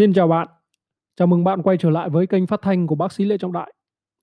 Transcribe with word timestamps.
Xin 0.00 0.12
chào 0.12 0.28
bạn. 0.28 0.48
Chào 1.16 1.26
mừng 1.26 1.44
bạn 1.44 1.62
quay 1.62 1.76
trở 1.80 1.90
lại 1.90 2.10
với 2.10 2.26
kênh 2.26 2.46
phát 2.46 2.62
thanh 2.62 2.86
của 2.86 2.94
bác 2.94 3.12
sĩ 3.12 3.24
Lê 3.24 3.38
Trọng 3.38 3.52
Đại. 3.52 3.74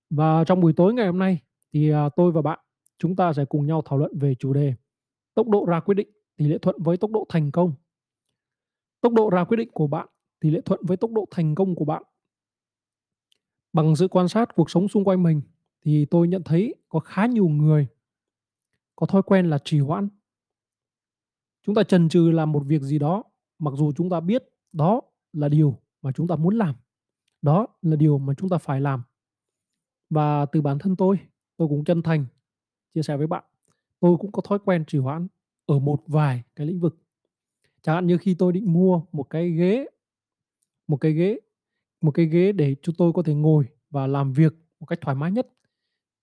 Và 0.09 0.43
trong 0.43 0.61
buổi 0.61 0.73
tối 0.73 0.93
ngày 0.93 1.05
hôm 1.05 1.19
nay 1.19 1.39
thì, 1.73 1.91
à, 1.91 2.09
tôi 2.15 2.31
và 2.31 2.41
bạn 2.41 2.59
chúng 2.97 3.15
ta 3.15 3.33
sẽ 3.33 3.45
cùng 3.45 3.67
nhau 3.67 3.81
thảo 3.85 3.99
luận 3.99 4.11
về 4.19 4.35
chủ 4.35 4.53
đề 4.53 4.73
tốc 5.33 5.47
độ 5.47 5.65
ra 5.65 5.79
quyết 5.79 5.95
định 5.95 6.09
tỷ 6.37 6.47
lệ 6.47 6.57
thuận 6.57 6.75
với 6.79 6.97
tốc 6.97 7.11
độ 7.11 7.25
thành 7.29 7.51
công. 7.51 7.73
Tốc 9.01 9.13
độ 9.13 9.29
ra 9.29 9.43
quyết 9.43 9.57
định 9.57 9.69
của 9.71 9.87
bạn 9.87 10.07
tỷ 10.39 10.49
lệ 10.49 10.61
thuận 10.65 10.79
với 10.83 10.97
tốc 10.97 11.11
độ 11.11 11.25
thành 11.31 11.55
công 11.55 11.75
của 11.75 11.85
bạn. 11.85 12.03
Bằng 13.73 13.95
sự 13.95 14.07
quan 14.07 14.27
sát 14.27 14.55
cuộc 14.55 14.69
sống 14.69 14.87
xung 14.87 15.03
quanh 15.03 15.23
mình 15.23 15.41
thì 15.85 16.05
tôi 16.05 16.27
nhận 16.27 16.43
thấy 16.43 16.75
có 16.89 16.99
khá 16.99 17.25
nhiều 17.25 17.47
người 17.47 17.87
có 18.95 19.05
thói 19.05 19.23
quen 19.23 19.49
là 19.49 19.57
trì 19.63 19.79
hoãn. 19.79 20.09
Chúng 21.65 21.75
ta 21.75 21.83
chần 21.83 22.09
chừ 22.09 22.31
làm 22.31 22.51
một 22.51 22.63
việc 22.65 22.81
gì 22.81 22.99
đó 22.99 23.23
mặc 23.59 23.73
dù 23.77 23.91
chúng 23.95 24.09
ta 24.09 24.19
biết 24.19 24.43
đó 24.71 25.01
là 25.39 25.49
điều 25.49 25.79
mà 26.01 26.11
chúng 26.11 26.27
ta 26.27 26.35
muốn 26.35 26.55
làm. 26.55 26.75
Đó 27.41 27.67
là 27.81 27.95
điều 27.95 28.17
mà 28.17 28.33
chúng 28.37 28.49
ta 28.49 28.57
phải 28.57 28.81
làm. 28.81 29.03
Và 30.09 30.45
từ 30.45 30.61
bản 30.61 30.79
thân 30.79 30.95
tôi, 30.95 31.19
tôi 31.57 31.67
cũng 31.67 31.83
chân 31.83 32.01
thành 32.01 32.25
chia 32.93 33.01
sẻ 33.01 33.17
với 33.17 33.27
bạn, 33.27 33.43
tôi 33.99 34.17
cũng 34.17 34.31
có 34.31 34.41
thói 34.41 34.59
quen 34.59 34.85
trì 34.87 34.97
hoãn 34.97 35.27
ở 35.65 35.79
một 35.79 36.03
vài 36.07 36.43
cái 36.55 36.67
lĩnh 36.67 36.79
vực. 36.79 36.97
Chẳng 37.81 37.95
hạn 37.95 38.07
như 38.07 38.17
khi 38.17 38.35
tôi 38.39 38.53
định 38.53 38.73
mua 38.73 39.01
một 39.11 39.23
cái 39.23 39.49
ghế 39.49 39.85
một 40.87 40.97
cái 40.97 41.11
ghế 41.11 41.39
một 42.01 42.11
cái 42.11 42.25
ghế 42.25 42.51
để 42.51 42.75
cho 42.81 42.93
tôi 42.97 43.13
có 43.13 43.23
thể 43.23 43.33
ngồi 43.33 43.65
và 43.89 44.07
làm 44.07 44.33
việc 44.33 44.53
một 44.79 44.85
cách 44.85 45.01
thoải 45.01 45.15
mái 45.15 45.31
nhất, 45.31 45.47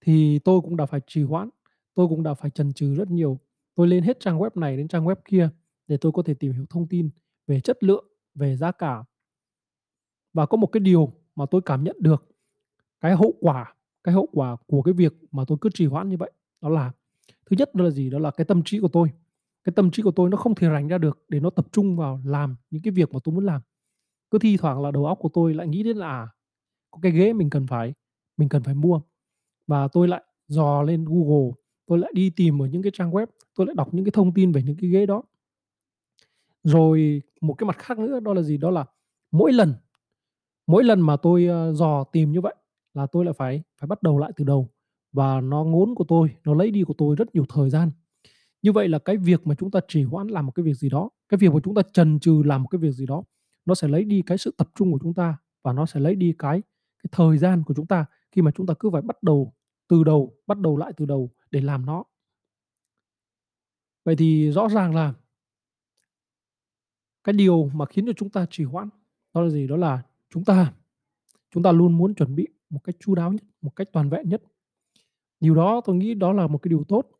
thì 0.00 0.38
tôi 0.38 0.60
cũng 0.60 0.76
đã 0.76 0.86
phải 0.86 1.00
trì 1.06 1.22
hoãn, 1.22 1.48
tôi 1.94 2.08
cũng 2.08 2.22
đã 2.22 2.34
phải 2.34 2.50
chần 2.50 2.72
chừ 2.72 2.94
rất 2.94 3.10
nhiều. 3.10 3.38
Tôi 3.74 3.88
lên 3.88 4.02
hết 4.02 4.20
trang 4.20 4.38
web 4.38 4.50
này 4.54 4.76
đến 4.76 4.88
trang 4.88 5.04
web 5.04 5.16
kia 5.24 5.48
để 5.86 5.96
tôi 5.96 6.12
có 6.12 6.22
thể 6.22 6.34
tìm 6.34 6.52
hiểu 6.52 6.66
thông 6.70 6.88
tin 6.88 7.10
về 7.46 7.60
chất 7.60 7.82
lượng, 7.82 8.04
về 8.34 8.56
giá 8.56 8.72
cả. 8.72 9.04
Và 10.32 10.46
có 10.46 10.56
một 10.56 10.66
cái 10.66 10.80
điều 10.80 11.12
mà 11.34 11.46
tôi 11.50 11.60
cảm 11.64 11.84
nhận 11.84 11.96
được, 12.00 12.24
cái 13.00 13.16
hậu 13.16 13.34
quả 13.40 13.74
cái 14.04 14.14
hậu 14.14 14.28
quả 14.32 14.56
của 14.66 14.82
cái 14.82 14.94
việc 14.94 15.12
mà 15.30 15.44
tôi 15.46 15.58
cứ 15.60 15.70
trì 15.74 15.86
hoãn 15.86 16.08
như 16.08 16.16
vậy, 16.16 16.32
đó 16.60 16.68
là 16.68 16.92
thứ 17.46 17.56
nhất 17.58 17.74
đó 17.74 17.84
là 17.84 17.90
gì? 17.90 18.10
Đó 18.10 18.18
là 18.18 18.30
cái 18.30 18.44
tâm 18.44 18.62
trí 18.64 18.80
của 18.80 18.88
tôi. 18.88 19.10
Cái 19.64 19.72
tâm 19.76 19.90
trí 19.90 20.02
của 20.02 20.10
tôi 20.10 20.30
nó 20.30 20.36
không 20.36 20.54
thể 20.54 20.68
rảnh 20.68 20.88
ra 20.88 20.98
được 20.98 21.24
để 21.28 21.40
nó 21.40 21.50
tập 21.50 21.66
trung 21.72 21.96
vào 21.96 22.20
làm 22.24 22.56
những 22.70 22.82
cái 22.82 22.90
việc 22.90 23.12
mà 23.12 23.18
tôi 23.24 23.34
muốn 23.34 23.44
làm. 23.44 23.60
Cứ 24.30 24.38
thi 24.38 24.56
thoảng 24.56 24.82
là 24.82 24.90
đầu 24.90 25.06
óc 25.06 25.18
của 25.20 25.28
tôi 25.28 25.54
lại 25.54 25.68
nghĩ 25.68 25.82
đến 25.82 25.96
là, 25.96 26.08
à, 26.08 26.28
có 26.90 26.98
cái 27.02 27.12
ghế 27.12 27.32
mình 27.32 27.50
cần 27.50 27.66
phải 27.66 27.94
mình 28.36 28.48
cần 28.48 28.62
phải 28.62 28.74
mua. 28.74 29.00
Và 29.66 29.88
tôi 29.88 30.08
lại 30.08 30.22
dò 30.48 30.82
lên 30.82 31.04
Google, 31.04 31.52
tôi 31.86 31.98
lại 31.98 32.12
đi 32.14 32.30
tìm 32.30 32.62
ở 32.62 32.66
những 32.66 32.82
cái 32.82 32.92
trang 32.94 33.10
web, 33.10 33.26
tôi 33.54 33.66
lại 33.66 33.74
đọc 33.76 33.94
những 33.94 34.04
cái 34.04 34.12
thông 34.12 34.34
tin 34.34 34.52
về 34.52 34.62
những 34.62 34.76
cái 34.80 34.90
ghế 34.90 35.06
đó. 35.06 35.22
Rồi 36.64 37.22
một 37.46 37.54
cái 37.54 37.66
mặt 37.66 37.78
khác 37.78 37.98
nữa 37.98 38.20
đó 38.20 38.34
là 38.34 38.42
gì? 38.42 38.56
Đó 38.56 38.70
là 38.70 38.84
mỗi 39.32 39.52
lần 39.52 39.74
mỗi 40.66 40.84
lần 40.84 41.00
mà 41.00 41.16
tôi, 41.16 41.46
ờ, 41.46 41.72
dò 41.72 42.04
tìm 42.04 42.32
như 42.32 42.40
vậy 42.40 42.54
là 42.94 43.06
tôi 43.06 43.24
lại 43.24 43.34
phải 43.34 43.62
phải 43.80 43.86
bắt 43.88 44.02
đầu 44.02 44.18
lại 44.18 44.32
từ 44.36 44.44
đầu 44.44 44.70
và 45.12 45.40
nó 45.40 45.64
ngốn 45.64 45.94
của 45.94 46.04
tôi, 46.08 46.36
nó 46.44 46.54
lấy 46.54 46.70
đi 46.70 46.82
của 46.82 46.94
tôi 46.98 47.16
rất 47.16 47.34
nhiều 47.34 47.44
thời 47.48 47.70
gian. 47.70 47.90
Như 48.62 48.72
vậy 48.72 48.88
là 48.88 48.98
cái 48.98 49.16
việc 49.16 49.46
mà 49.46 49.54
chúng 49.54 49.70
ta 49.70 49.80
trì 49.88 50.02
hoãn 50.02 50.26
làm 50.28 50.46
một 50.46 50.52
cái 50.52 50.64
việc 50.64 50.74
gì 50.74 50.88
đó, 50.88 51.10
cái 51.28 51.38
việc 51.38 51.52
mà 51.52 51.60
chúng 51.64 51.74
ta 51.74 51.82
chần 51.92 52.20
chừ 52.20 52.42
làm 52.44 52.62
một 52.62 52.68
cái 52.68 52.78
việc 52.78 52.90
gì 52.92 53.06
đó, 53.06 53.24
nó 53.66 53.74
sẽ 53.74 53.88
lấy 53.88 54.04
đi 54.04 54.22
cái 54.22 54.38
sự 54.38 54.54
tập 54.58 54.68
trung 54.74 54.92
của 54.92 54.98
chúng 55.02 55.14
ta 55.14 55.36
và 55.62 55.72
nó 55.72 55.86
sẽ 55.86 56.00
lấy 56.00 56.14
đi 56.14 56.34
cái 56.38 56.62
cái 57.02 57.08
thời 57.12 57.38
gian 57.38 57.62
của 57.64 57.74
chúng 57.74 57.86
ta 57.86 58.06
khi 58.32 58.42
mà 58.42 58.50
chúng 58.50 58.66
ta 58.66 58.74
cứ 58.78 58.90
phải 58.90 59.02
bắt 59.02 59.22
đầu 59.22 59.54
từ 59.88 60.04
đầu, 60.04 60.36
bắt 60.46 60.58
đầu 60.58 60.76
lại 60.76 60.92
từ 60.96 61.06
đầu 61.06 61.30
để 61.50 61.60
làm 61.60 61.86
nó. 61.86 62.04
Vậy 64.04 64.16
thì 64.16 64.50
rõ 64.50 64.68
ràng 64.68 64.94
là 64.94 65.14
cái 67.24 67.32
điều 67.32 67.70
mà 67.74 67.86
khiến 67.86 68.06
cho 68.06 68.12
chúng 68.12 68.30
ta 68.30 68.46
trì 68.50 68.64
hoãn 68.64 68.88
đó 69.34 69.40
là 69.42 69.50
gì? 69.50 69.66
Đó 69.66 69.76
là 69.76 70.02
chúng 70.30 70.44
ta 70.44 70.72
chúng 71.50 71.62
ta 71.62 71.72
luôn 71.72 71.96
muốn 71.96 72.14
chuẩn 72.14 72.34
bị 72.34 72.46
một 72.70 72.84
cách 72.84 72.96
chu 73.00 73.14
đáo 73.14 73.32
nhất, 73.32 73.42
một 73.62 73.76
cách 73.76 73.88
toàn 73.92 74.10
vẹn 74.10 74.28
nhất. 74.28 74.42
Điều 75.40 75.54
đó 75.54 75.80
tôi 75.84 75.96
nghĩ 75.96 76.14
đó 76.14 76.32
là 76.32 76.46
một 76.46 76.58
cái 76.58 76.68
điều 76.68 76.84
tốt. 76.88 77.10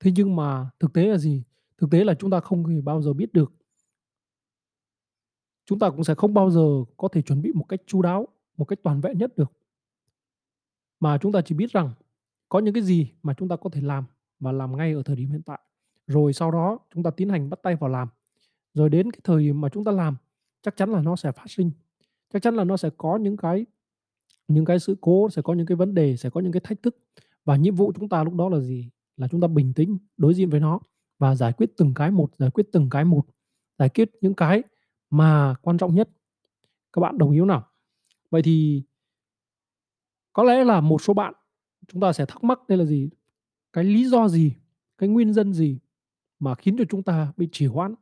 Thế 0.00 0.12
nhưng 0.16 0.36
mà 0.36 0.70
thực 0.80 0.92
tế 0.92 1.06
là 1.06 1.18
gì? 1.18 1.42
Thực 1.78 1.90
tế 1.90 2.04
là 2.04 2.14
chúng 2.14 2.30
ta 2.30 2.40
không 2.40 2.66
hề 2.66 2.80
bao 2.80 3.02
giờ 3.02 3.12
biết 3.12 3.32
được. 3.32 3.52
Chúng 5.66 5.78
ta 5.78 5.90
cũng 5.90 6.04
sẽ 6.04 6.14
không 6.14 6.34
bao 6.34 6.50
giờ 6.50 6.84
có 6.96 7.08
thể 7.08 7.22
chuẩn 7.22 7.42
bị 7.42 7.52
một 7.52 7.64
cách 7.68 7.80
chu 7.86 8.02
đáo, 8.02 8.28
một 8.56 8.64
cách 8.64 8.78
toàn 8.82 9.00
vẹn 9.00 9.18
nhất 9.18 9.36
được. 9.36 9.52
Mà 11.00 11.18
chúng 11.18 11.32
ta 11.32 11.40
chỉ 11.40 11.54
biết 11.54 11.72
rằng 11.72 11.90
có 12.48 12.58
những 12.58 12.74
cái 12.74 12.82
gì 12.82 13.12
mà 13.22 13.34
chúng 13.34 13.48
ta 13.48 13.56
có 13.56 13.70
thể 13.70 13.80
làm 13.80 14.04
và 14.40 14.52
làm 14.52 14.76
ngay 14.76 14.92
ở 14.92 15.02
thời 15.02 15.16
điểm 15.16 15.30
hiện 15.30 15.42
tại. 15.42 15.60
Rồi 16.06 16.32
sau 16.32 16.50
đó 16.50 16.78
chúng 16.94 17.02
ta 17.02 17.10
tiến 17.10 17.28
hành 17.28 17.50
bắt 17.50 17.60
tay 17.62 17.76
vào 17.76 17.90
làm. 17.90 18.08
Rồi 18.74 18.90
đến 18.90 19.10
cái 19.10 19.20
thời 19.24 19.42
điểm 19.42 19.60
mà 19.60 19.68
chúng 19.68 19.84
ta 19.84 19.92
làm, 19.92 20.16
chắc 20.62 20.76
chắn 20.76 20.90
là 20.90 21.02
nó 21.02 21.16
sẽ 21.16 21.32
phát 21.32 21.46
sinh. 21.48 21.70
Chắc 22.32 22.42
chắn 22.42 22.54
là 22.54 22.64
nó 22.64 22.76
sẽ 22.76 22.90
có 22.96 23.16
những 23.16 23.36
cái 23.36 23.66
những 24.48 24.64
cái 24.64 24.78
sự 24.78 24.96
cố, 25.00 25.30
sẽ 25.30 25.42
có 25.42 25.54
những 25.54 25.66
cái 25.66 25.76
vấn 25.76 25.94
đề, 25.94 26.16
sẽ 26.16 26.30
có 26.30 26.40
những 26.40 26.52
cái 26.52 26.60
thách 26.64 26.82
thức. 26.82 26.96
Và 27.44 27.56
nhiệm 27.56 27.74
vụ 27.74 27.92
chúng 27.96 28.08
ta 28.08 28.24
lúc 28.24 28.34
đó 28.34 28.48
là 28.48 28.60
gì? 28.60 28.90
Là 29.16 29.28
chúng 29.28 29.40
ta 29.40 29.48
bình 29.48 29.72
tĩnh 29.74 29.98
đối 30.16 30.34
diện 30.34 30.50
với 30.50 30.60
nó 30.60 30.80
và 31.18 31.34
giải 31.34 31.52
quyết 31.52 31.70
từng 31.76 31.94
cái 31.94 32.10
một, 32.10 32.30
giải 32.38 32.50
quyết 32.50 32.66
từng 32.72 32.90
cái 32.90 33.04
một, 33.04 33.26
giải 33.78 33.88
quyết 33.88 34.10
những 34.20 34.34
cái 34.34 34.62
mà 35.10 35.54
quan 35.62 35.78
trọng 35.78 35.94
nhất. 35.94 36.08
Các 36.92 37.00
bạn 37.00 37.18
đồng 37.18 37.30
ý 37.30 37.38
không 37.38 37.48
nào? 37.48 37.68
Vậy 38.30 38.42
thì 38.42 38.82
có 40.32 40.44
lẽ 40.44 40.64
là 40.64 40.80
một 40.80 41.02
số 41.02 41.14
bạn 41.14 41.34
chúng 41.88 42.00
ta 42.00 42.12
sẽ 42.12 42.26
thắc 42.26 42.44
mắc 42.44 42.60
đây 42.68 42.78
là 42.78 42.84
gì? 42.84 43.10
Cái 43.72 43.84
lý 43.84 44.04
do 44.04 44.28
gì, 44.28 44.54
cái 44.98 45.08
nguyên 45.08 45.32
nhân 45.32 45.52
gì 45.52 45.78
mà 46.38 46.54
khiến 46.54 46.76
cho 46.78 46.84
chúng 46.88 47.02
ta 47.02 47.32
bị 47.36 47.48
trì 47.52 47.66
hoãn? 47.66 47.94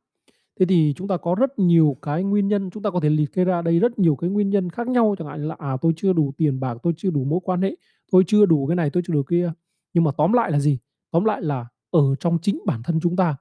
Thế 0.60 0.66
thì 0.66 0.92
chúng 0.96 1.08
ta 1.08 1.16
có 1.16 1.34
rất 1.34 1.58
nhiều 1.58 1.96
cái 2.02 2.24
nguyên 2.24 2.48
nhân, 2.48 2.70
chúng 2.70 2.82
ta 2.82 2.90
có 2.90 3.00
thể 3.00 3.10
liệt 3.10 3.32
kê 3.32 3.44
ra 3.44 3.62
đây 3.62 3.78
rất 3.78 3.98
nhiều 3.98 4.16
cái 4.16 4.30
nguyên 4.30 4.50
nhân 4.50 4.70
khác 4.70 4.88
nhau, 4.88 5.14
chẳng 5.18 5.28
hạn 5.28 5.48
là, 5.48 5.56
à, 5.58 5.76
tôi 5.80 5.92
chưa 5.96 6.12
đủ 6.12 6.32
tiền 6.36 6.60
bạc, 6.60 6.78
tôi 6.82 6.92
chưa 6.96 7.10
đủ 7.10 7.24
mối 7.24 7.40
quan 7.42 7.62
hệ, 7.62 7.76
tôi 8.10 8.24
chưa 8.26 8.46
đủ 8.46 8.66
cái 8.66 8.76
này, 8.76 8.90
tôi 8.90 9.02
chưa 9.06 9.12
đủ 9.12 9.22
kia. 9.22 9.52
Nhưng 9.94 10.04
mà 10.04 10.10
tóm 10.16 10.32
lại 10.32 10.50
là 10.50 10.58
gì? 10.58 10.78
Tóm 11.10 11.24
lại 11.24 11.42
là 11.42 11.66
ở 11.90 12.14
trong 12.20 12.38
chính 12.42 12.60
bản 12.66 12.82
thân 12.82 13.00
chúng 13.00 13.16
ta, 13.16 13.36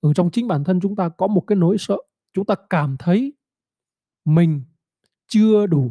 ở 0.00 0.12
trong 0.14 0.30
chính 0.30 0.48
bản 0.48 0.64
thân 0.64 0.80
chúng 0.80 0.96
ta 0.96 1.08
có 1.08 1.26
một 1.26 1.40
cái 1.40 1.56
nỗi 1.56 1.76
sợ, 1.78 1.96
chúng 2.34 2.44
ta 2.44 2.54
cảm 2.70 2.96
thấy 2.98 3.32
mình 4.24 4.62
chưa 5.28 5.66
đủ, 5.66 5.90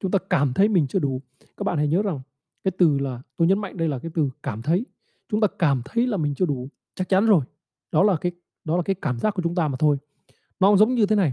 chúng 0.00 0.10
ta 0.10 0.18
cảm 0.30 0.52
thấy 0.54 0.68
mình 0.68 0.86
chưa 0.86 0.98
đủ. 0.98 1.22
Các 1.56 1.64
bạn 1.64 1.78
hãy 1.78 1.88
nhớ 1.88 2.02
rằng 2.02 2.20
cái 2.64 2.72
từ 2.78 2.98
là 2.98 3.22
tôi 3.36 3.48
nhấn 3.48 3.58
mạnh 3.58 3.76
đây 3.76 3.88
là 3.88 3.98
cái 3.98 4.10
từ 4.14 4.30
cảm 4.42 4.62
thấy. 4.62 4.86
Chúng 5.28 5.40
ta 5.40 5.48
cảm 5.58 5.82
thấy 5.84 6.06
là 6.06 6.16
mình 6.16 6.34
chưa 6.34 6.46
đủ, 6.46 6.68
chắc 6.94 7.08
chắn 7.08 7.26
rồi. 7.26 7.44
Đó 7.92 8.02
là 8.02 8.16
cái 8.16 8.32
đó 8.68 8.76
là 8.76 8.82
cái 8.82 8.96
cảm 9.02 9.18
giác 9.18 9.34
của 9.34 9.42
chúng 9.42 9.54
ta 9.54 9.68
mà 9.68 9.76
thôi. 9.78 9.96
Nó 10.60 10.76
giống 10.76 10.94
như 10.94 11.06
thế 11.06 11.16
này. 11.16 11.32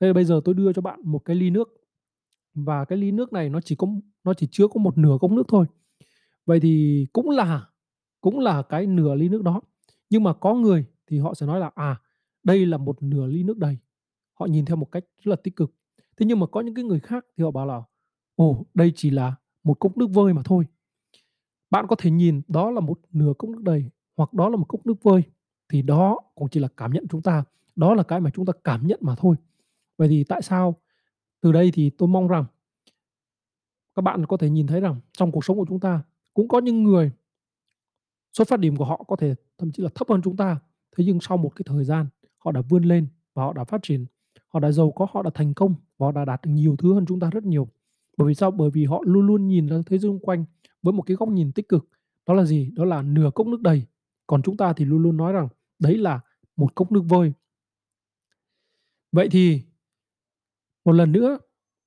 Đây 0.00 0.12
bây 0.12 0.24
giờ 0.24 0.40
tôi 0.44 0.54
đưa 0.54 0.72
cho 0.72 0.82
bạn 0.82 1.00
một 1.04 1.18
cái 1.24 1.36
ly 1.36 1.50
nước 1.50 1.68
và 2.54 2.84
cái 2.84 2.98
ly 2.98 3.10
nước 3.12 3.32
này 3.32 3.48
nó 3.48 3.60
chỉ 3.60 3.74
có 3.76 3.88
nó 4.24 4.34
chỉ 4.34 4.48
chứa 4.50 4.68
có 4.68 4.80
một 4.80 4.98
nửa 4.98 5.18
cốc 5.20 5.30
nước 5.30 5.44
thôi. 5.48 5.66
Vậy 6.46 6.60
thì 6.60 7.06
cũng 7.12 7.30
là 7.30 7.68
cũng 8.20 8.38
là 8.38 8.62
cái 8.62 8.86
nửa 8.86 9.14
ly 9.14 9.28
nước 9.28 9.42
đó. 9.42 9.60
Nhưng 10.10 10.22
mà 10.22 10.34
có 10.34 10.54
người 10.54 10.86
thì 11.06 11.18
họ 11.18 11.34
sẽ 11.34 11.46
nói 11.46 11.60
là, 11.60 11.70
à, 11.74 12.00
đây 12.42 12.66
là 12.66 12.78
một 12.78 13.02
nửa 13.02 13.26
ly 13.26 13.42
nước 13.42 13.58
đầy. 13.58 13.78
Họ 14.34 14.46
nhìn 14.46 14.64
theo 14.64 14.76
một 14.76 14.92
cách 14.92 15.04
rất 15.22 15.30
là 15.30 15.36
tích 15.36 15.56
cực. 15.56 15.74
Thế 16.16 16.26
nhưng 16.26 16.40
mà 16.40 16.46
có 16.46 16.60
những 16.60 16.74
cái 16.74 16.84
người 16.84 17.00
khác 17.00 17.26
thì 17.36 17.44
họ 17.44 17.50
bảo 17.50 17.66
là, 17.66 17.82
ồ, 18.36 18.66
đây 18.74 18.92
chỉ 18.96 19.10
là 19.10 19.34
một 19.64 19.74
cốc 19.74 19.96
nước 19.96 20.06
vơi 20.06 20.34
mà 20.34 20.42
thôi. 20.44 20.64
Bạn 21.70 21.86
có 21.88 21.96
thể 21.98 22.10
nhìn 22.10 22.42
đó 22.48 22.70
là 22.70 22.80
một 22.80 23.00
nửa 23.12 23.32
cốc 23.38 23.50
nước 23.50 23.62
đầy 23.62 23.90
hoặc 24.16 24.32
đó 24.32 24.48
là 24.48 24.56
một 24.56 24.64
cốc 24.68 24.86
nước 24.86 25.02
vơi 25.02 25.22
thì 25.68 25.82
đó 25.82 26.18
cũng 26.34 26.48
chỉ 26.48 26.60
là 26.60 26.68
cảm 26.76 26.92
nhận 26.92 27.06
chúng 27.08 27.22
ta, 27.22 27.44
đó 27.76 27.94
là 27.94 28.02
cái 28.02 28.20
mà 28.20 28.30
chúng 28.34 28.46
ta 28.46 28.52
cảm 28.64 28.86
nhận 28.86 28.98
mà 29.02 29.14
thôi. 29.18 29.36
Vậy 29.96 30.08
thì 30.08 30.24
tại 30.24 30.42
sao? 30.42 30.76
Từ 31.40 31.52
đây 31.52 31.70
thì 31.74 31.90
tôi 31.90 32.08
mong 32.08 32.28
rằng 32.28 32.44
các 33.94 34.02
bạn 34.02 34.26
có 34.26 34.36
thể 34.36 34.50
nhìn 34.50 34.66
thấy 34.66 34.80
rằng 34.80 35.00
trong 35.12 35.32
cuộc 35.32 35.44
sống 35.44 35.56
của 35.56 35.66
chúng 35.68 35.80
ta 35.80 36.02
cũng 36.34 36.48
có 36.48 36.58
những 36.58 36.82
người 36.82 37.10
xuất 38.32 38.48
phát 38.48 38.60
điểm 38.60 38.76
của 38.76 38.84
họ 38.84 39.04
có 39.08 39.16
thể 39.16 39.34
thậm 39.58 39.72
chí 39.72 39.82
là 39.82 39.88
thấp 39.94 40.08
hơn 40.08 40.20
chúng 40.24 40.36
ta, 40.36 40.58
thế 40.96 41.04
nhưng 41.04 41.20
sau 41.20 41.36
một 41.36 41.52
cái 41.56 41.64
thời 41.66 41.84
gian 41.84 42.06
họ 42.38 42.52
đã 42.52 42.60
vươn 42.68 42.82
lên 42.82 43.06
và 43.34 43.42
họ 43.42 43.52
đã 43.52 43.64
phát 43.64 43.80
triển, 43.82 44.06
họ 44.48 44.60
đã 44.60 44.72
giàu 44.72 44.90
có, 44.90 45.06
họ 45.10 45.22
đã 45.22 45.30
thành 45.34 45.54
công 45.54 45.74
và 45.98 46.06
họ 46.06 46.12
đã 46.12 46.24
đạt 46.24 46.42
được 46.44 46.50
nhiều 46.50 46.76
thứ 46.76 46.94
hơn 46.94 47.06
chúng 47.06 47.20
ta 47.20 47.30
rất 47.30 47.44
nhiều. 47.44 47.68
Bởi 48.16 48.28
vì 48.28 48.34
sao? 48.34 48.50
Bởi 48.50 48.70
vì 48.70 48.84
họ 48.84 49.02
luôn 49.06 49.26
luôn 49.26 49.48
nhìn 49.48 49.66
ra 49.66 49.76
thế 49.86 49.98
giới 49.98 50.10
xung 50.10 50.18
quanh 50.18 50.44
với 50.82 50.92
một 50.92 51.02
cái 51.02 51.16
góc 51.16 51.28
nhìn 51.28 51.52
tích 51.52 51.68
cực. 51.68 51.88
Đó 52.26 52.34
là 52.34 52.44
gì? 52.44 52.70
Đó 52.74 52.84
là 52.84 53.02
nửa 53.02 53.30
cốc 53.34 53.46
nước 53.46 53.60
đầy. 53.60 53.82
Còn 54.26 54.42
chúng 54.42 54.56
ta 54.56 54.72
thì 54.72 54.84
luôn 54.84 55.02
luôn 55.02 55.16
nói 55.16 55.32
rằng 55.32 55.48
đấy 55.78 55.98
là 55.98 56.20
một 56.56 56.74
cốc 56.74 56.92
nước 56.92 57.02
vôi 57.08 57.32
Vậy 59.12 59.28
thì 59.30 59.62
một 60.84 60.92
lần 60.92 61.12
nữa 61.12 61.38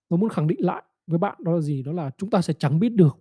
tôi 0.09 0.19
muốn 0.19 0.30
khẳng 0.30 0.47
định 0.47 0.65
lại 0.65 0.83
với 1.07 1.19
bạn 1.19 1.36
đó 1.39 1.53
là 1.53 1.62
gì? 1.62 1.83
Đó 1.83 1.91
là 1.91 2.12
chúng 2.18 2.30
ta 2.30 2.41
sẽ 2.41 2.53
chẳng 2.59 2.80
biết 2.80 2.89
được 2.89 3.18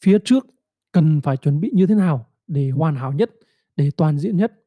phía 0.00 0.18
trước 0.24 0.46
cần 0.92 1.20
phải 1.20 1.36
chuẩn 1.36 1.60
bị 1.60 1.70
như 1.74 1.86
thế 1.86 1.94
nào 1.94 2.30
để 2.46 2.70
hoàn 2.70 2.96
hảo 2.96 3.12
nhất, 3.12 3.30
để 3.76 3.90
toàn 3.96 4.18
diện 4.18 4.36
nhất. 4.36 4.64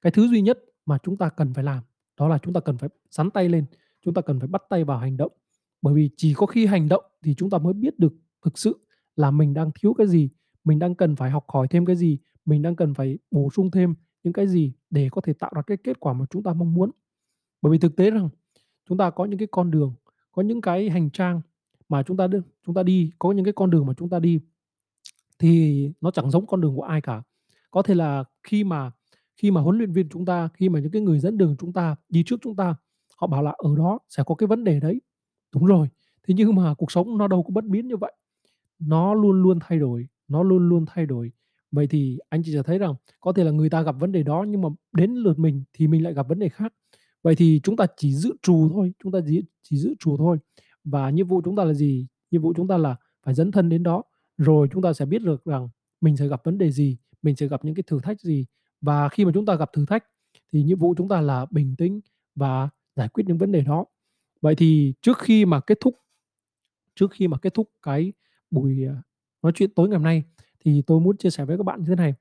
Cái 0.00 0.12
thứ 0.12 0.28
duy 0.28 0.40
nhất 0.40 0.58
mà 0.86 0.98
chúng 1.02 1.16
ta 1.16 1.28
cần 1.28 1.54
phải 1.54 1.64
làm 1.64 1.82
đó 2.20 2.28
là 2.28 2.38
chúng 2.38 2.54
ta 2.54 2.60
cần 2.60 2.78
phải 2.78 2.88
sắn 3.10 3.30
tay 3.30 3.48
lên, 3.48 3.64
chúng 4.02 4.14
ta 4.14 4.22
cần 4.22 4.40
phải 4.40 4.48
bắt 4.48 4.62
tay 4.68 4.84
vào 4.84 4.98
hành 4.98 5.16
động. 5.16 5.32
Bởi 5.82 5.94
vì 5.94 6.10
chỉ 6.16 6.34
có 6.34 6.46
khi 6.46 6.66
hành 6.66 6.88
động 6.88 7.04
thì 7.22 7.34
chúng 7.34 7.50
ta 7.50 7.58
mới 7.58 7.72
biết 7.72 7.98
được 7.98 8.12
thực 8.44 8.58
sự 8.58 8.86
là 9.16 9.30
mình 9.30 9.54
đang 9.54 9.70
thiếu 9.74 9.94
cái 9.94 10.06
gì, 10.06 10.30
mình 10.64 10.78
đang 10.78 10.94
cần 10.94 11.16
phải 11.16 11.30
học 11.30 11.44
hỏi 11.48 11.66
thêm 11.70 11.86
cái 11.86 11.96
gì, 11.96 12.18
mình 12.44 12.62
đang 12.62 12.76
cần 12.76 12.94
phải 12.94 13.18
bổ 13.30 13.50
sung 13.50 13.70
thêm 13.70 13.94
những 14.22 14.32
cái 14.32 14.46
gì 14.48 14.72
để 14.90 15.08
có 15.12 15.20
thể 15.20 15.32
tạo 15.32 15.50
ra 15.54 15.62
cái 15.62 15.76
kết 15.76 16.00
quả 16.00 16.12
mà 16.12 16.24
chúng 16.30 16.42
ta 16.42 16.52
mong 16.52 16.74
muốn. 16.74 16.90
Bởi 17.62 17.72
vì 17.72 17.78
thực 17.78 17.96
tế 17.96 18.10
rằng 18.10 18.28
chúng 18.88 18.98
ta 18.98 19.10
có 19.10 19.24
những 19.24 19.38
cái 19.38 19.48
con 19.50 19.70
đường 19.70 19.94
có 20.32 20.42
những 20.42 20.60
cái 20.60 20.90
hành 20.90 21.10
trang 21.10 21.40
mà 21.88 22.02
chúng 22.02 22.16
ta 22.16 22.26
đi, 22.26 22.38
chúng 22.66 22.74
ta 22.74 22.82
đi, 22.82 23.12
có 23.18 23.32
những 23.32 23.44
cái 23.44 23.52
con 23.52 23.70
đường 23.70 23.86
mà 23.86 23.92
chúng 23.96 24.08
ta 24.08 24.18
đi 24.18 24.40
thì 25.38 25.90
nó 26.00 26.10
chẳng 26.10 26.30
giống 26.30 26.46
con 26.46 26.60
đường 26.60 26.76
của 26.76 26.82
ai 26.82 27.00
cả. 27.00 27.22
Có 27.70 27.82
thể 27.82 27.94
là 27.94 28.24
khi 28.42 28.64
mà 28.64 28.90
khi 29.36 29.50
mà 29.50 29.60
huấn 29.60 29.78
luyện 29.78 29.92
viên 29.92 30.08
chúng 30.08 30.24
ta, 30.26 30.48
khi 30.54 30.68
mà 30.68 30.80
những 30.80 30.90
cái 30.90 31.02
người 31.02 31.18
dẫn 31.18 31.38
đường 31.38 31.56
chúng 31.58 31.72
ta, 31.72 31.96
đi 32.08 32.22
trước 32.26 32.36
chúng 32.42 32.56
ta, 32.56 32.74
họ 33.16 33.26
bảo 33.26 33.42
là 33.42 33.54
ở 33.58 33.76
đó 33.76 33.98
sẽ 34.08 34.22
có 34.26 34.34
cái 34.34 34.46
vấn 34.46 34.64
đề 34.64 34.80
đấy. 34.80 35.00
Đúng 35.54 35.66
rồi, 35.66 35.88
thế 36.28 36.34
nhưng 36.34 36.54
mà 36.54 36.74
cuộc 36.74 36.92
sống 36.92 37.18
nó 37.18 37.28
đâu 37.28 37.42
có 37.42 37.50
bất 37.50 37.64
biến 37.64 37.88
như 37.88 37.96
vậy, 37.96 38.12
nó 38.78 39.14
luôn 39.14 39.42
luôn 39.42 39.58
thay 39.62 39.78
đổi, 39.78 40.08
nó 40.28 40.42
luôn 40.42 40.68
luôn 40.68 40.84
thay 40.88 41.06
đổi. 41.06 41.32
Vậy 41.72 41.86
thì 41.86 42.18
anh 42.28 42.42
chị 42.44 42.52
sẽ 42.52 42.62
thấy 42.62 42.78
rằng 42.78 42.94
có 43.20 43.32
thể 43.32 43.44
là 43.44 43.50
người 43.50 43.70
ta 43.70 43.82
gặp 43.82 43.94
vấn 43.98 44.12
đề 44.12 44.22
đó 44.22 44.44
nhưng 44.48 44.60
mà 44.60 44.68
đến 44.92 45.14
lượt 45.14 45.38
mình 45.38 45.64
thì 45.72 45.86
mình 45.86 46.02
lại 46.04 46.14
gặp 46.14 46.28
vấn 46.28 46.38
đề 46.38 46.48
khác. 46.48 46.74
Vậy 47.22 47.34
thì 47.34 47.60
chúng 47.62 47.76
ta 47.76 47.86
chỉ 47.96 48.14
dự 48.14 48.32
trù 48.42 48.68
thôi, 48.72 48.92
chúng 49.02 49.12
ta 49.12 49.18
chỉ 49.26 49.42
chỉ 49.62 49.76
dự 49.76 49.94
trù 49.98 50.16
thôi. 50.16 50.38
Và 50.84 51.10
nhiệm 51.10 51.26
vụ 51.26 51.40
chúng 51.44 51.56
ta 51.56 51.64
là 51.64 51.74
gì? 51.74 52.06
Nhiệm 52.30 52.42
vụ 52.42 52.52
chúng 52.56 52.68
ta 52.68 52.76
là 52.76 52.96
phải 53.22 53.34
dẫn 53.34 53.52
thân 53.52 53.68
đến 53.68 53.82
đó, 53.82 54.02
rồi 54.38 54.68
chúng 54.72 54.82
ta 54.82 54.92
sẽ 54.92 55.04
biết 55.06 55.22
được 55.22 55.44
rằng 55.44 55.68
mình 56.00 56.16
sẽ 56.16 56.28
gặp 56.28 56.44
vấn 56.44 56.58
đề 56.58 56.70
gì, 56.70 56.98
mình 57.22 57.36
sẽ 57.36 57.48
gặp 57.48 57.64
những 57.64 57.74
cái 57.74 57.82
thử 57.86 58.00
thách 58.02 58.20
gì. 58.20 58.46
Và 58.80 59.08
khi 59.08 59.24
mà 59.24 59.30
chúng 59.34 59.46
ta 59.46 59.54
gặp 59.54 59.70
thử 59.72 59.86
thách 59.86 60.04
thì 60.52 60.62
nhiệm 60.62 60.78
vụ 60.78 60.94
chúng 60.96 61.08
ta 61.08 61.20
là 61.20 61.46
bình 61.50 61.76
tĩnh 61.76 62.00
và 62.34 62.68
giải 62.96 63.08
quyết 63.08 63.24
những 63.26 63.38
vấn 63.38 63.52
đề 63.52 63.60
đó. 63.60 63.84
Vậy 64.40 64.54
thì 64.54 64.94
trước 65.02 65.18
khi 65.18 65.44
mà 65.44 65.60
kết 65.60 65.78
thúc 65.80 65.94
trước 67.00 67.10
khi 67.12 67.28
mà 67.28 67.38
kết 67.38 67.54
thúc 67.54 67.70
cái 67.82 68.12
buổi, 68.50 68.86
à, 68.88 69.02
nói 69.42 69.52
chuyện 69.54 69.70
tối 69.74 69.88
ngày 69.88 69.96
hôm 69.96 70.04
nay 70.04 70.24
thì 70.64 70.82
tôi 70.86 71.00
muốn 71.00 71.16
chia 71.16 71.30
sẻ 71.30 71.44
với 71.44 71.56
các 71.56 71.64
bạn 71.64 71.80
như 71.80 71.86
thế 71.88 71.94
này. 71.94 72.14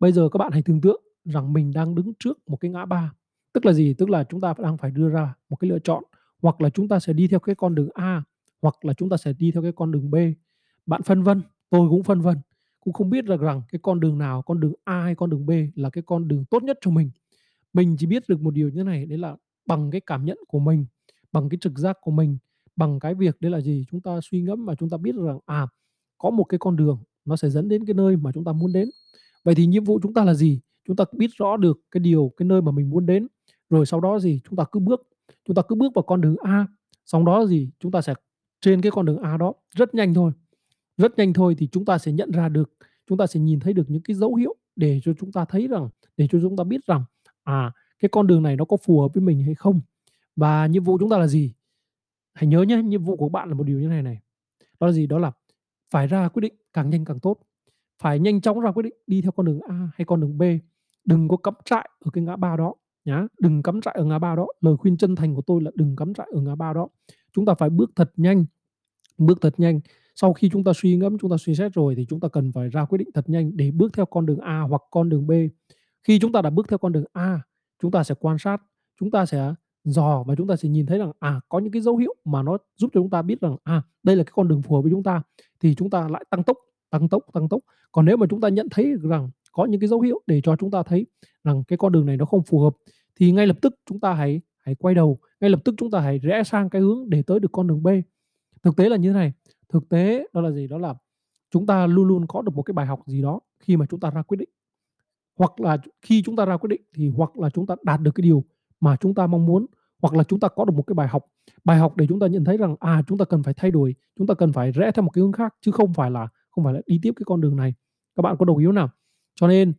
Bây 0.00 0.12
giờ 0.12 0.28
các 0.32 0.38
bạn 0.38 0.52
hãy 0.52 0.62
tưởng 0.62 0.80
tượng 0.80 1.02
rằng 1.24 1.52
mình 1.52 1.72
đang 1.72 1.94
đứng 1.94 2.12
trước 2.18 2.38
một 2.48 2.56
cái 2.56 2.70
ngã 2.70 2.84
ba. 2.84 3.12
Tức 3.52 3.66
là 3.66 3.72
gì? 3.72 3.94
Tức 3.94 4.10
là 4.10 4.24
chúng 4.24 4.40
ta 4.40 4.54
đang 4.58 4.76
phải 4.76 4.90
đưa 4.90 5.08
ra 5.08 5.34
một 5.48 5.56
cái 5.56 5.70
lựa 5.70 5.78
chọn, 5.78 6.04
hoặc 6.42 6.60
là 6.60 6.70
chúng 6.70 6.88
ta 6.88 7.00
sẽ 7.00 7.12
đi 7.12 7.28
theo 7.28 7.40
cái 7.40 7.54
con 7.54 7.74
đường 7.74 7.88
A, 7.94 8.22
hoặc 8.62 8.84
là 8.84 8.94
chúng 8.94 9.08
ta 9.08 9.16
sẽ 9.16 9.32
đi 9.32 9.50
theo 9.50 9.62
cái 9.62 9.72
con 9.72 9.92
đường 9.92 10.10
B. 10.10 10.16
Bạn 10.86 11.02
phân 11.02 11.22
vân, 11.22 11.42
tôi 11.70 11.88
cũng 11.88 12.02
phân 12.02 12.20
vân, 12.20 12.38
cũng 12.80 12.92
không 12.92 13.10
biết 13.10 13.24
được 13.24 13.40
rằng 13.40 13.62
cái 13.72 13.78
con 13.82 14.00
đường 14.00 14.18
nào, 14.18 14.42
con 14.42 14.60
đường 14.60 14.72
A 14.84 15.02
hay 15.02 15.14
con 15.14 15.30
đường 15.30 15.46
B 15.46 15.50
là 15.74 15.90
cái 15.90 16.02
con 16.06 16.28
đường 16.28 16.44
tốt 16.44 16.62
nhất 16.62 16.78
cho 16.80 16.90
mình. 16.90 17.10
Mình 17.72 17.96
chỉ 17.98 18.06
biết 18.06 18.28
được 18.28 18.40
một 18.40 18.50
điều 18.50 18.68
như 18.68 18.76
thế 18.76 18.84
này, 18.84 19.06
đấy 19.06 19.18
là 19.18 19.36
bằng 19.66 19.90
cái 19.90 20.00
cảm 20.00 20.24
nhận 20.24 20.38
của 20.48 20.58
mình, 20.58 20.86
bằng 21.32 21.48
cái 21.48 21.58
trực 21.60 21.78
giác 21.78 21.98
của 22.00 22.10
mình, 22.10 22.38
bằng 22.76 23.00
cái 23.00 23.14
việc 23.14 23.40
đấy 23.40 23.50
là 23.52 23.60
gì? 23.60 23.84
Chúng 23.90 24.00
ta 24.00 24.18
suy 24.22 24.42
ngẫm 24.42 24.64
và 24.66 24.74
chúng 24.74 24.90
ta 24.90 24.96
biết 24.96 25.14
rằng, 25.14 25.38
à, 25.46 25.66
có 26.18 26.30
một 26.30 26.44
cái 26.44 26.58
con 26.58 26.76
đường 26.76 26.98
nó 27.30 27.36
sẽ 27.36 27.50
dẫn 27.50 27.68
đến 27.68 27.86
cái 27.86 27.94
nơi 27.94 28.16
mà 28.16 28.30
chúng 28.34 28.44
ta 28.44 28.52
muốn 28.52 28.72
đến. 28.72 28.90
Vậy 29.44 29.54
thì 29.54 29.66
nhiệm 29.66 29.84
vụ 29.84 30.00
chúng 30.02 30.14
ta 30.14 30.24
là 30.24 30.34
gì? 30.34 30.60
Chúng 30.86 30.96
ta 30.96 31.04
biết 31.12 31.30
rõ 31.36 31.56
được 31.56 31.80
cái 31.90 32.00
điều, 32.00 32.32
cái 32.36 32.46
nơi 32.46 32.62
mà 32.62 32.72
mình 32.72 32.90
muốn 32.90 33.06
đến, 33.06 33.26
rồi 33.70 33.86
sau 33.86 34.00
đó 34.00 34.18
gì? 34.18 34.40
Chúng 34.48 34.56
ta 34.56 34.64
cứ 34.72 34.80
bước, 34.80 35.08
chúng 35.44 35.54
ta 35.54 35.62
cứ 35.68 35.74
bước 35.74 35.94
vào 35.94 36.02
con 36.02 36.20
đường 36.20 36.36
A, 36.42 36.66
sau 37.04 37.24
đó 37.24 37.46
gì? 37.46 37.70
Chúng 37.80 37.92
ta 37.92 38.00
sẽ 38.00 38.14
trên 38.60 38.80
cái 38.80 38.92
con 38.92 39.06
đường 39.06 39.18
A 39.18 39.36
đó 39.36 39.52
rất 39.76 39.94
nhanh 39.94 40.14
thôi, 40.14 40.32
rất 40.96 41.18
nhanh 41.18 41.32
thôi 41.32 41.56
thì 41.58 41.68
chúng 41.72 41.84
ta 41.84 41.98
sẽ 41.98 42.12
nhận 42.12 42.30
ra 42.30 42.48
được, 42.48 42.72
chúng 43.08 43.18
ta 43.18 43.26
sẽ 43.26 43.40
nhìn 43.40 43.60
thấy 43.60 43.72
được 43.72 43.90
những 43.90 44.02
cái 44.02 44.14
dấu 44.14 44.34
hiệu 44.34 44.56
để 44.76 45.00
cho 45.04 45.12
chúng 45.20 45.32
ta 45.32 45.44
thấy 45.44 45.68
rằng 45.68 45.88
để 46.16 46.28
cho 46.32 46.38
chúng 46.42 46.56
ta 46.56 46.64
biết 46.64 46.86
rằng, 46.86 47.04
à, 47.42 47.72
cái 47.98 48.08
con 48.08 48.26
đường 48.26 48.42
này 48.42 48.56
nó 48.56 48.64
có 48.64 48.76
phù 48.76 49.00
hợp 49.00 49.08
với 49.14 49.22
mình 49.22 49.42
hay 49.42 49.54
không. 49.54 49.80
Và 50.36 50.66
nhiệm 50.66 50.84
vụ 50.84 50.98
chúng 50.98 51.10
ta 51.10 51.18
là 51.18 51.26
gì? 51.26 51.54
Hãy 52.34 52.46
nhớ 52.46 52.62
nhé, 52.62 52.82
nhiệm 52.82 53.04
vụ 53.04 53.16
của 53.16 53.28
bạn 53.28 53.48
là 53.48 53.54
một 53.54 53.64
điều 53.64 53.80
như 53.80 53.88
này 53.88 54.02
này. 54.02 54.20
Đó 54.80 54.86
là 54.86 54.92
gì? 54.92 55.06
Đó 55.06 55.18
là 55.18 55.32
phải 55.90 56.06
ra 56.06 56.28
quyết 56.28 56.40
định 56.40 56.54
càng 56.72 56.90
nhanh 56.90 57.04
càng 57.04 57.20
tốt. 57.20 57.36
Phải 58.02 58.18
nhanh 58.18 58.40
chóng 58.40 58.60
ra 58.60 58.72
quyết 58.72 58.82
định 58.82 58.94
đi 59.06 59.22
theo 59.22 59.32
con 59.32 59.46
đường 59.46 59.60
A 59.68 59.90
hay 59.94 60.04
con 60.04 60.20
đường 60.20 60.38
B. 60.38 60.42
Đừng 61.04 61.28
có 61.28 61.36
cắm 61.36 61.54
trại 61.64 61.90
ở 62.04 62.10
cái 62.12 62.24
ngã 62.24 62.36
ba 62.36 62.56
đó 62.56 62.74
nhá, 63.04 63.26
đừng 63.38 63.62
cắm 63.62 63.80
trại 63.80 63.94
ở 63.98 64.04
ngã 64.04 64.18
ba 64.18 64.36
đó. 64.36 64.46
Lời 64.60 64.76
khuyên 64.76 64.96
chân 64.96 65.16
thành 65.16 65.34
của 65.34 65.42
tôi 65.42 65.62
là 65.62 65.70
đừng 65.74 65.96
cắm 65.96 66.14
trại 66.14 66.26
ở 66.32 66.40
ngã 66.40 66.54
ba 66.54 66.72
đó. 66.72 66.88
Chúng 67.32 67.46
ta 67.46 67.54
phải 67.54 67.70
bước 67.70 67.90
thật 67.96 68.12
nhanh, 68.16 68.44
bước 69.18 69.38
thật 69.40 69.54
nhanh. 69.60 69.80
Sau 70.16 70.32
khi 70.32 70.48
chúng 70.52 70.64
ta 70.64 70.72
suy 70.74 70.96
ngẫm, 70.96 71.18
chúng 71.18 71.30
ta 71.30 71.36
suy 71.36 71.54
xét 71.54 71.72
rồi 71.74 71.94
thì 71.94 72.06
chúng 72.08 72.20
ta 72.20 72.28
cần 72.28 72.52
phải 72.52 72.68
ra 72.68 72.84
quyết 72.84 72.98
định 72.98 73.08
thật 73.14 73.28
nhanh 73.28 73.56
để 73.56 73.70
bước 73.70 73.92
theo 73.92 74.06
con 74.06 74.26
đường 74.26 74.40
A 74.40 74.60
hoặc 74.60 74.82
con 74.90 75.08
đường 75.08 75.26
B. 75.26 75.32
Khi 76.04 76.18
chúng 76.18 76.32
ta 76.32 76.42
đã 76.42 76.50
bước 76.50 76.68
theo 76.68 76.78
con 76.78 76.92
đường 76.92 77.04
A, 77.12 77.40
chúng 77.82 77.90
ta 77.90 78.04
sẽ 78.04 78.14
quan 78.20 78.38
sát, 78.38 78.62
chúng 79.00 79.10
ta 79.10 79.26
sẽ 79.26 79.54
dò 79.84 80.24
và 80.26 80.34
chúng 80.34 80.46
ta 80.46 80.56
sẽ 80.56 80.68
nhìn 80.68 80.86
thấy 80.86 80.98
rằng, 80.98 81.12
à, 81.18 81.40
có 81.48 81.58
những 81.58 81.72
cái 81.72 81.82
dấu 81.82 81.96
hiệu 81.96 82.14
mà 82.24 82.42
nó 82.42 82.58
giúp 82.76 82.90
cho 82.94 83.00
chúng 83.00 83.10
ta 83.10 83.22
biết 83.22 83.40
rằng, 83.40 83.56
à, 83.64 83.82
đây 84.02 84.16
là 84.16 84.24
cái 84.24 84.32
con 84.34 84.48
đường 84.48 84.62
phù 84.62 84.74
hợp 84.74 84.82
với 84.82 84.90
chúng 84.90 85.02
ta, 85.02 85.22
thì 85.60 85.74
chúng 85.74 85.90
ta 85.90 86.08
lại 86.08 86.24
tăng 86.30 86.42
tốc, 86.42 86.56
tăng 86.90 87.08
tốc, 87.08 87.22
tăng 87.32 87.48
tốc. 87.48 87.60
Còn 87.92 88.04
nếu 88.04 88.16
mà 88.16 88.26
chúng 88.30 88.40
ta 88.40 88.48
nhận 88.48 88.68
thấy 88.70 88.94
rằng 89.02 89.30
có 89.52 89.64
những 89.64 89.80
cái 89.80 89.88
dấu 89.88 90.00
hiệu 90.00 90.20
để 90.26 90.40
cho 90.40 90.56
chúng 90.56 90.70
ta 90.70 90.82
thấy 90.82 91.06
rằng 91.44 91.64
cái 91.64 91.76
con 91.76 91.92
đường 91.92 92.06
này 92.06 92.16
nó 92.16 92.24
không 92.24 92.42
phù 92.42 92.60
hợp, 92.60 92.76
thì 93.16 93.32
ngay 93.32 93.46
lập 93.46 93.56
tức 93.62 93.74
chúng 93.86 94.00
ta 94.00 94.14
hãy 94.14 94.40
hãy 94.58 94.74
quay 94.74 94.94
đầu, 94.94 95.18
ngay 95.40 95.50
lập 95.50 95.60
tức 95.64 95.74
chúng 95.78 95.90
ta 95.90 96.00
hãy 96.00 96.18
rẽ 96.18 96.42
sang 96.44 96.70
cái 96.70 96.82
hướng 96.82 97.10
để 97.10 97.22
tới 97.22 97.40
được 97.40 97.52
con 97.52 97.66
đường 97.66 97.82
B. 97.82 97.88
Thực 98.62 98.76
tế 98.76 98.88
là 98.88 98.96
như 98.96 99.08
thế 99.08 99.14
này, 99.14 99.32
thực 99.68 99.88
tế 99.88 100.26
đó 100.32 100.40
là 100.40 100.50
gì? 100.50 100.66
Đó 100.66 100.78
là 100.78 100.94
chúng 101.50 101.66
ta 101.66 101.86
luôn 101.86 102.08
luôn 102.08 102.26
có 102.26 102.42
được 102.42 102.54
một 102.54 102.62
cái 102.62 102.72
bài 102.72 102.86
học 102.86 103.00
gì 103.06 103.22
đó 103.22 103.40
khi 103.60 103.76
mà 103.76 103.86
chúng 103.90 104.00
ta 104.00 104.10
ra 104.10 104.22
quyết 104.22 104.36
định. 104.38 104.48
Hoặc 105.38 105.60
là 105.60 105.78
khi 106.02 106.22
chúng 106.22 106.36
ta 106.36 106.44
ra 106.44 106.56
quyết 106.56 106.68
định 106.68 106.82
thì 106.94 107.08
hoặc 107.08 107.38
là 107.38 107.50
chúng 107.50 107.66
ta 107.66 107.76
đạt 107.82 108.00
được 108.00 108.10
cái 108.14 108.22
điều 108.22 108.44
mà 108.80 108.96
chúng 108.96 109.14
ta 109.14 109.26
mong 109.26 109.46
muốn, 109.46 109.66
hoặc 110.02 110.14
là 110.14 110.24
chúng 110.24 110.40
ta 110.40 110.48
có 110.48 110.64
được 110.64 110.72
một 110.74 110.82
cái 110.86 110.94
bài 110.94 111.08
học, 111.08 111.26
bài 111.64 111.78
học 111.78 111.96
để 111.96 112.06
chúng 112.08 112.20
ta 112.20 112.26
nhận 112.26 112.44
thấy 112.44 112.56
rằng, 112.56 112.76
à, 112.80 113.02
chúng 113.06 113.18
ta 113.18 113.24
cần 113.24 113.42
phải 113.42 113.54
thay 113.54 113.70
đổi, 113.70 113.94
chúng 114.16 114.26
ta 114.26 114.34
cần 114.34 114.52
phải 114.52 114.72
rẽ 114.72 114.90
theo 114.94 115.02
một 115.02 115.10
cái 115.10 115.22
hướng 115.22 115.32
khác 115.32 115.54
chứ 115.60 115.70
không 115.70 115.94
phải 115.94 116.10
là 116.10 116.28
không 116.50 116.64
phải 116.64 116.74
là 116.74 116.80
đi 116.86 116.98
tiếp 117.02 117.12
cái 117.16 117.24
con 117.26 117.40
đường 117.40 117.56
này. 117.56 117.74
Các 118.16 118.22
bạn 118.22 118.36
có 118.38 118.44
đồng 118.44 118.58
ý 118.58 118.66
không 118.66 118.74
nào? 118.74 118.90
Cho 119.34 119.48
nên 119.48 119.72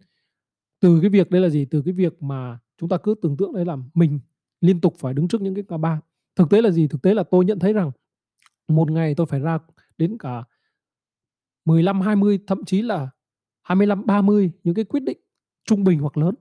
từ 0.80 1.02
cái 1.02 1.10
việc 1.10 1.30
đấy 1.32 1.42
là 1.42 1.50
gì? 1.50 1.66
Từ 1.66 1.82
cái 1.82 1.94
việc 1.94 2.24
mà 2.24 2.60
chúng 2.78 2.90
ta 2.90 2.98
cứ 2.98 3.16
tưởng 3.22 3.38
tượng 3.38 3.54
đấy 3.54 3.66
là 3.66 3.78
mình 3.94 4.20
liên 4.62 4.82
tục 4.82 4.96
phải 4.98 5.14
đứng 5.14 5.28
trước 5.28 5.42
những 5.42 5.56
cái 5.56 5.64
ngã 5.70 5.78
ba. 5.78 6.02
Thực 6.36 6.50
tế 6.50 6.62
là 6.62 6.70
gì? 6.70 6.88
Thực 6.88 7.02
tế 7.02 7.14
là 7.14 7.24
tôi 7.24 7.46
nhận 7.46 7.60
thấy 7.60 7.74
rằng 7.74 7.92
một 8.68 8.92
ngày 8.92 9.16
tôi 9.16 9.26
phải 9.26 9.40
ra 9.40 9.60
đến 9.98 10.18
cả 10.18 10.44
15, 11.66 12.02
20, 12.02 12.40
thậm 12.48 12.66
chí 12.66 12.82
là 12.82 13.10
25, 13.62 14.06
30 14.06 14.52
những 14.64 14.76
cái 14.76 14.86
quyết 14.86 15.04
định 15.04 15.18
trung 15.66 15.84
bình 15.84 16.00
hoặc 16.00 16.18
lớn. 16.18 16.36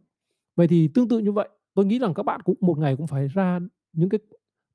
Vậy 0.57 0.69
thì 0.69 0.89
tương 0.89 1.09
tự 1.09 1.19
như 1.19 1.33
vậy, 1.33 1.49
tôi 1.75 1.87
nghĩ 1.87 1.99
rằng 1.99 2.15
các 2.15 2.23
bạn 2.23 2.41
cũng 2.45 2.57
một 2.61 2.79
ngày 2.79 2.97
cũng 2.97 3.07
phải 3.07 3.29
ra 3.29 3.61
những 3.93 4.09
cái 4.09 4.21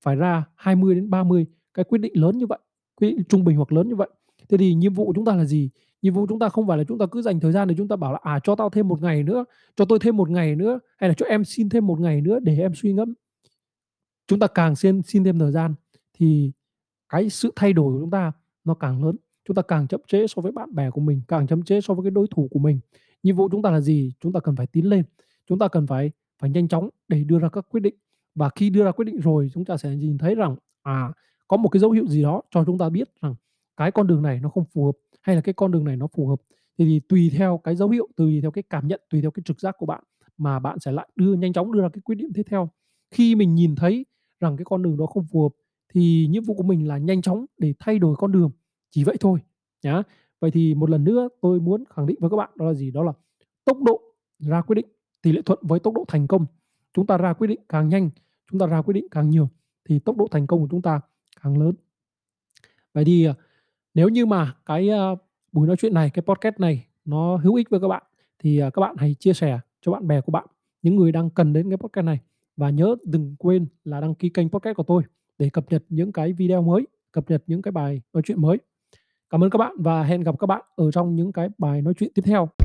phải 0.01 0.15
ra 0.15 0.45
20 0.55 0.95
đến 0.95 1.09
30 1.09 1.45
cái 1.73 1.85
quyết 1.85 1.97
định 1.97 2.13
lớn 2.15 2.37
như 2.37 2.45
vậy, 2.47 2.59
quyết 2.95 3.09
định 3.09 3.23
trung 3.29 3.43
bình 3.43 3.57
hoặc 3.57 3.71
lớn 3.71 3.87
như 3.87 3.95
vậy. 3.95 4.09
Thế 4.49 4.57
thì 4.57 4.73
nhiệm 4.73 4.93
vụ 4.93 5.05
của 5.05 5.13
chúng 5.15 5.25
ta 5.25 5.35
là 5.35 5.45
gì? 5.45 5.69
Nhiệm 6.01 6.13
vụ 6.13 6.25
chúng 6.29 6.39
ta 6.39 6.49
không 6.49 6.67
phải 6.67 6.77
là 6.77 6.83
chúng 6.83 6.97
ta 6.97 7.05
cứ 7.11 7.21
dành 7.21 7.39
thời 7.39 7.51
gian 7.51 7.67
để 7.67 7.75
chúng 7.77 7.87
ta 7.87 7.95
bảo 7.95 8.13
là, 8.13 8.19
à, 8.23 8.39
cho 8.43 8.55
tao 8.55 8.69
thêm 8.69 8.87
một 8.87 9.01
ngày 9.01 9.23
nữa, 9.23 9.45
cho 9.75 9.85
tôi 9.85 9.99
thêm 9.99 10.17
một 10.17 10.29
ngày 10.29 10.55
nữa, 10.55 10.79
hay 10.97 11.09
là 11.09 11.13
cho 11.17 11.25
em 11.25 11.45
xin 11.45 11.69
thêm 11.69 11.87
một 11.87 11.99
ngày 11.99 12.21
nữa 12.21 12.39
để 12.43 12.57
em 12.57 12.73
suy 12.75 12.93
ngẫm. 12.93 13.13
Chúng 14.27 14.39
ta 14.39 14.47
càng 14.47 14.75
xin 14.75 15.01
xin 15.01 15.23
thêm 15.23 15.39
thời 15.39 15.51
gian 15.51 15.73
thì 16.13 16.51
cái 17.09 17.29
sự 17.29 17.51
thay 17.55 17.73
đổi 17.73 17.93
của 17.93 17.99
chúng 17.99 18.11
ta 18.11 18.31
nó 18.63 18.73
càng 18.73 19.03
lớn, 19.03 19.15
chúng 19.47 19.55
ta 19.55 19.61
càng 19.61 19.87
chậm 19.87 20.01
trễ 20.07 20.27
so 20.27 20.41
với 20.41 20.51
bạn 20.51 20.75
bè 20.75 20.89
của 20.89 21.01
mình, 21.01 21.21
càng 21.27 21.47
chậm 21.47 21.63
trễ 21.63 21.81
so 21.81 21.93
với 21.93 22.03
cái 22.03 22.11
đối 22.11 22.27
thủ 22.31 22.47
của 22.51 22.59
mình. 22.59 22.79
Nhiệm 23.23 23.35
vụ 23.35 23.49
chúng 23.51 23.61
ta 23.61 23.71
là 23.71 23.81
gì? 23.81 24.13
Chúng 24.19 24.33
ta 24.33 24.39
cần 24.39 24.55
phải 24.55 24.67
tiến 24.67 24.89
lên, 24.89 25.03
chúng 25.47 25.59
ta 25.59 25.67
cần 25.67 25.87
phải 25.87 26.11
phải 26.39 26.49
nhanh 26.49 26.67
chóng 26.67 26.89
để 27.07 27.23
đưa 27.23 27.39
ra 27.39 27.49
các 27.49 27.65
quyết 27.69 27.81
định. 27.81 27.95
Và 28.35 28.49
khi 28.55 28.69
đưa 28.69 28.83
ra 28.85 28.91
quyết 28.91 29.05
định 29.05 29.19
rồi, 29.19 29.49
chúng 29.53 29.65
ta 29.65 29.77
sẽ 29.77 29.95
nhìn 29.95 30.17
thấy 30.17 30.35
rằng, 30.35 30.55
à, 30.83 31.13
có 31.47 31.57
một 31.57 31.69
cái 31.69 31.79
dấu 31.79 31.91
hiệu 31.91 32.07
gì 32.07 32.23
đó 32.23 32.41
cho 32.51 32.65
chúng 32.65 32.77
ta 32.77 32.89
biết 32.89 33.09
rằng 33.21 33.35
cái 33.77 33.91
con 33.91 34.07
đường 34.07 34.21
này 34.21 34.39
nó 34.39 34.49
không 34.49 34.65
phù 34.73 34.85
hợp, 34.85 34.91
hay 35.21 35.35
là 35.35 35.41
cái 35.41 35.53
con 35.53 35.71
đường 35.71 35.83
này 35.85 35.97
nó 35.97 36.07
phù 36.07 36.27
hợp. 36.27 36.41
Thì 36.77 36.85
thì 36.85 36.99
tùy 37.09 37.31
theo 37.37 37.57
cái 37.63 37.75
dấu 37.75 37.89
hiệu, 37.89 38.07
tùy 38.15 38.39
theo 38.41 38.51
cái 38.51 38.63
cảm 38.69 38.87
nhận, 38.87 39.01
tùy 39.09 39.21
theo 39.21 39.31
cái 39.31 39.43
trực 39.45 39.61
giác 39.61 39.75
của 39.77 39.85
bạn 39.85 40.03
mà 40.37 40.59
bạn 40.59 40.79
sẽ 40.79 40.91
lại 40.91 41.07
đưa 41.15 41.33
nhanh 41.33 41.53
chóng 41.53 41.71
đưa 41.71 41.81
ra 41.81 41.89
cái 41.93 42.01
quyết 42.01 42.15
định 42.15 42.31
tiếp 42.33 42.43
theo. 42.49 42.69
Khi 43.11 43.35
mình 43.35 43.55
nhìn 43.55 43.75
thấy 43.75 44.05
rằng 44.39 44.57
cái 44.57 44.65
con 44.65 44.83
đường 44.83 44.97
đó 44.97 45.05
không 45.05 45.25
phù 45.31 45.41
hợp 45.43 45.49
thì 45.93 46.27
nhiệm 46.29 46.43
vụ 46.43 46.53
của 46.53 46.63
mình 46.63 46.87
là 46.87 46.97
nhanh 46.97 47.21
chóng 47.21 47.45
để 47.57 47.73
thay 47.79 47.99
đổi 47.99 48.15
con 48.15 48.31
đường, 48.31 48.51
chỉ 48.91 49.03
vậy 49.03 49.15
thôi 49.19 49.39
nhá. 49.83 50.03
Vậy 50.41 50.51
thì 50.51 50.75
một 50.75 50.89
lần 50.89 51.03
nữa 51.03 51.29
tôi 51.41 51.59
muốn 51.59 51.83
khẳng 51.89 52.05
định 52.05 52.17
với 52.21 52.29
các 52.29 52.37
bạn 52.37 52.49
đó 52.55 52.65
là 52.65 52.73
gì? 52.73 52.91
Đó 52.91 53.03
là 53.03 53.13
tốc 53.65 53.83
độ 53.83 54.01
ra 54.39 54.61
quyết 54.61 54.75
định 54.75 54.85
tỷ 55.25 55.31
lệ 55.31 55.41
thuận 55.45 55.59
với 55.61 55.79
tốc 55.79 55.93
độ 55.93 56.05
thành 56.07 56.27
công. 56.27 56.45
Chúng 56.93 57.07
ta 57.07 57.17
ra 57.17 57.33
quyết 57.33 57.47
định 57.47 57.59
càng 57.69 57.89
nhanh, 57.89 58.09
chúng 58.51 58.59
ta 58.59 58.65
ra 58.65 58.81
quyết 58.81 58.93
định 58.93 59.07
càng 59.11 59.29
nhiều 59.29 59.49
thì 59.85 59.99
tốc 59.99 60.17
độ 60.17 60.27
thành 60.31 60.47
công 60.47 60.59
của 60.59 60.67
chúng 60.71 60.81
ta 60.81 61.01
càng 61.41 61.57
lớn. 61.57 61.75
Vậy 62.93 63.05
thì, 63.05 63.25
à, 63.25 63.33
nếu 63.93 64.09
như 64.09 64.25
mà 64.25 64.55
cái, 64.65 64.89
à, 64.89 65.09
buổi 65.51 65.67
nói 65.67 65.75
chuyện 65.79 65.93
này, 65.93 66.09
cái 66.09 66.23
podcast 66.23 66.59
này 66.59 66.85
nó 67.05 67.37
hữu 67.37 67.55
ích 67.55 67.69
với 67.69 67.79
các 67.79 67.87
bạn 67.87 68.03
thì, 68.39 68.59
à, 68.59 68.69
các 68.69 68.79
bạn 68.79 68.95
hãy 68.97 69.15
chia 69.19 69.33
sẻ 69.33 69.59
cho 69.81 69.91
bạn 69.91 70.07
bè 70.07 70.21
của 70.21 70.31
bạn, 70.31 70.45
những 70.81 70.95
người 70.95 71.11
đang 71.11 71.29
cần 71.29 71.53
đến 71.53 71.69
cái 71.69 71.77
podcast 71.77 72.05
này. 72.05 72.19
Và 72.57 72.69
nhớ 72.69 72.95
đừng 73.03 73.35
quên 73.39 73.67
là 73.83 74.01
đăng 74.01 74.15
ký 74.15 74.29
kênh 74.29 74.49
podcast 74.49 74.77
của 74.77 74.83
tôi 74.83 75.03
để 75.37 75.49
cập 75.49 75.65
nhật 75.69 75.83
những 75.89 76.11
cái 76.11 76.33
video 76.33 76.61
mới, 76.61 76.87
cập 77.11 77.29
nhật 77.29 77.43
những 77.47 77.61
cái 77.61 77.71
bài 77.71 78.01
nói 78.13 78.23
chuyện 78.25 78.41
mới. 78.41 78.57
Cảm 79.29 79.43
ơn 79.43 79.49
các 79.49 79.57
bạn 79.57 79.75
và 79.79 80.03
hẹn 80.03 80.21
gặp 80.21 80.35
các 80.39 80.47
bạn 80.47 80.61
ở 80.75 80.91
trong 80.91 81.15
những 81.15 81.31
cái 81.31 81.49
bài 81.57 81.81
nói 81.81 81.93
chuyện 81.97 82.11
tiếp 82.15 82.21
theo. 82.25 82.64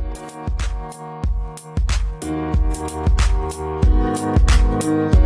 Thank 4.80 5.14
you. 5.14 5.19